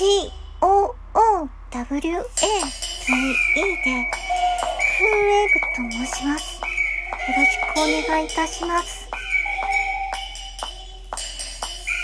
[0.00, 0.16] COOWAVE で、
[1.60, 6.56] クーウェーブと申します。
[6.56, 6.64] よ
[7.36, 9.10] ろしくお願いいたします。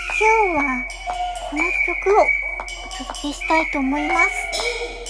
[0.09, 0.61] 今日は、
[1.49, 5.06] この曲をお届けしたいと思います。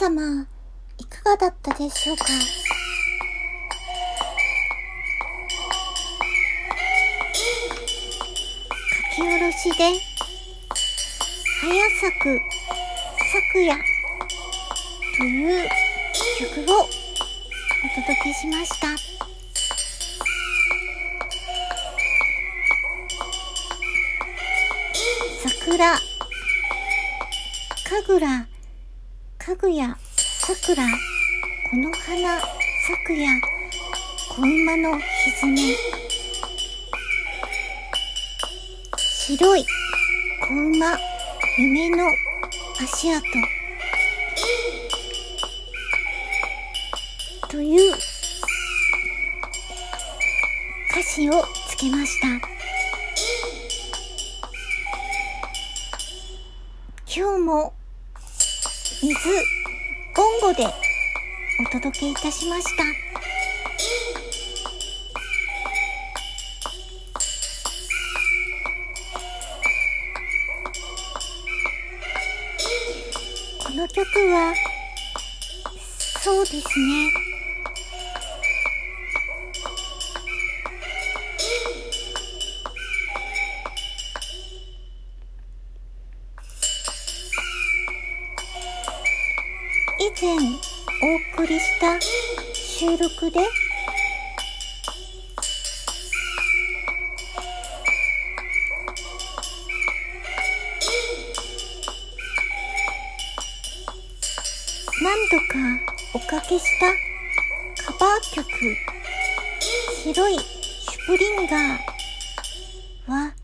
[0.00, 0.46] 様、
[0.96, 2.24] いかがだったでしょうか？
[2.24, 2.32] 書
[9.14, 9.92] き下ろしで、
[11.60, 12.40] 早咲く
[13.52, 13.76] 昨夜
[15.18, 15.68] という
[16.38, 18.96] 曲をお届けしました。
[25.46, 25.98] 桜、
[28.06, 28.49] 神楽、
[29.42, 30.84] かぐや、さくら、
[31.70, 33.30] この花、咲くや、
[34.28, 35.74] 小馬のひずめ。
[38.98, 39.64] 白い、
[40.46, 40.98] 小馬、
[41.56, 42.04] 夢の
[42.82, 43.24] 足跡。
[47.48, 47.94] という
[50.90, 52.26] 歌詞をつけました。
[57.06, 57.79] 今日も
[59.02, 59.14] 水
[60.14, 62.84] ボンゴでお届けいたしました。
[73.64, 74.54] この曲は、
[76.22, 77.29] そうですね。
[90.18, 90.30] 前
[91.02, 92.00] お送りした
[92.54, 93.40] 収録で
[105.02, 105.58] 何度か
[106.14, 106.86] おかけした
[107.84, 108.46] カバー曲
[110.02, 111.78] 白いシュプリンガー
[113.10, 113.34] は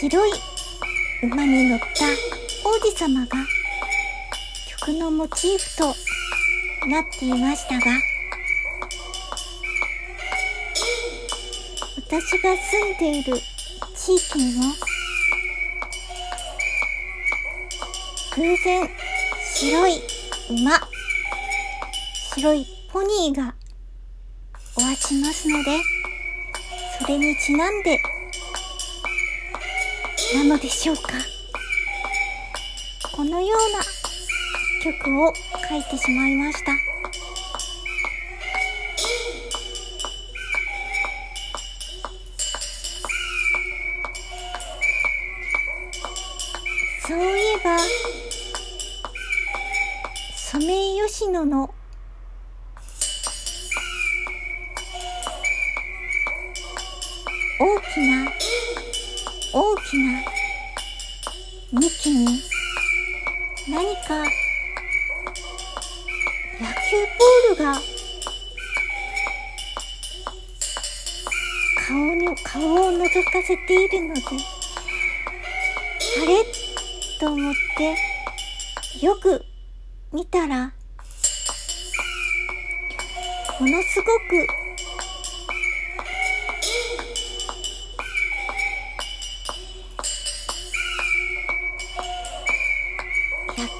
[0.00, 0.51] 白い
[1.22, 1.84] 馬に乗った
[2.68, 3.36] 王子様が
[4.80, 5.84] 曲のモチーフと
[6.88, 7.92] なっていましたが
[11.96, 13.34] 私が住んでいる
[13.94, 14.64] 地域にも
[18.34, 18.90] 偶然
[19.54, 20.00] 白い
[20.50, 20.72] 馬
[22.34, 23.54] 白いポニーが
[24.76, 25.78] お会しますので
[26.98, 27.96] それにちなんで
[30.34, 31.12] なのでしょうか？
[33.12, 33.84] このような
[34.82, 35.32] 曲を
[35.68, 36.72] 書いてしまいました。
[47.06, 47.22] そうい
[47.54, 47.78] えば
[50.34, 51.74] ソメイヨシノの
[57.60, 58.32] 大きな
[59.92, 60.24] きな
[61.70, 62.40] 幹に
[63.68, 64.24] 何か
[66.58, 67.76] 野球ボールが
[71.86, 74.20] 顔に顔を覗かせているので
[76.22, 76.42] あれ？
[77.20, 79.44] と思ってよく
[80.10, 80.72] 見たら
[83.60, 84.61] ものすごく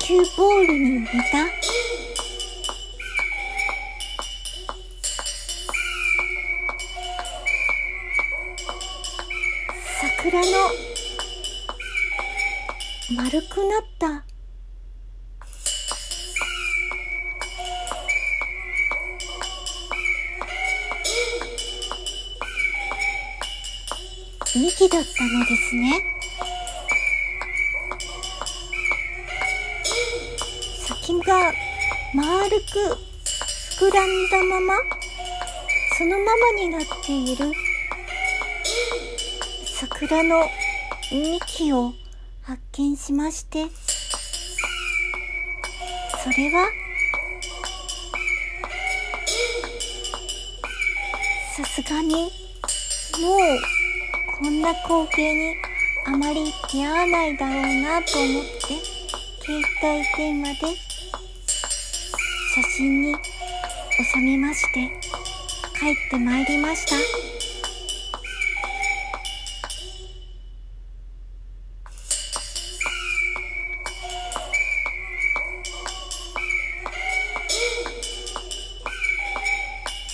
[0.05, 1.15] 球ボールに似た？
[10.01, 10.47] 桜の
[13.17, 14.25] 丸くなった。
[24.55, 26.22] 幹だったのですね。
[31.03, 31.53] 先が
[32.15, 32.97] 丸く
[33.81, 34.75] 膨らんだまま
[35.99, 37.51] そのままになっている。
[39.81, 40.49] 桜の
[41.11, 41.93] 幹を
[42.43, 43.67] 発見しまして
[46.23, 46.69] それは
[51.57, 52.31] さすがにもう
[54.39, 55.57] こんな光景に
[56.07, 58.93] あまり出会わないだろうなと思って
[59.45, 60.92] 携帯電話で
[62.55, 63.15] 写真に
[64.13, 64.91] 収めまして
[65.81, 66.97] 帰ってまいりました。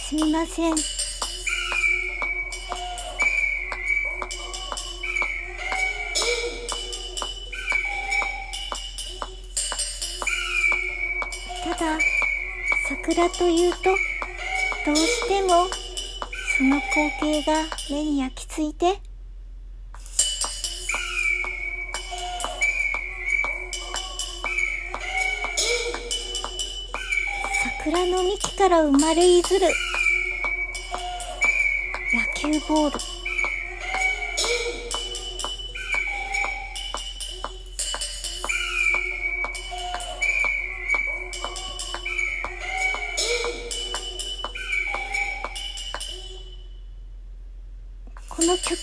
[0.09, 0.98] すみません。
[13.19, 13.79] 桜というと
[14.87, 15.67] どうしても
[16.57, 19.01] その光景が目に焼き付いて
[27.83, 29.67] 桜の幹から生まれいずる
[32.15, 33.18] 野球ボール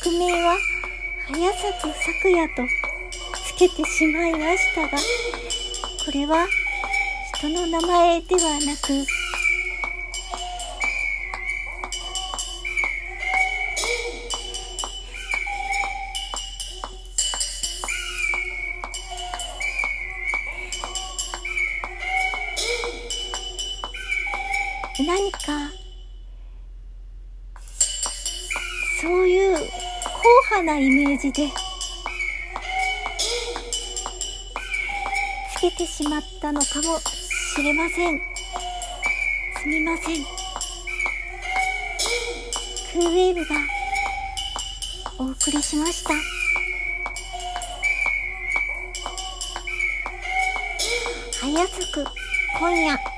[0.05, 0.55] この曲名は
[1.25, 2.61] 早里咲也と
[3.43, 4.89] つけてしまいましたが
[6.05, 6.45] これは
[7.37, 9.03] 人の名前ではなく
[24.99, 25.84] 何か
[30.25, 31.51] 硬派なイメージで。
[35.55, 38.19] つけてしまったのかもしれません。
[39.61, 40.23] すみません。
[42.91, 43.55] クーウェーブが
[45.19, 46.09] お送りしました。
[51.39, 52.05] 早速
[52.59, 53.14] 今夜。